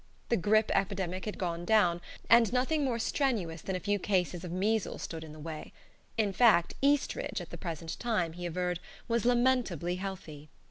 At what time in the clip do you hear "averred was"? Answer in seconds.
8.47-9.25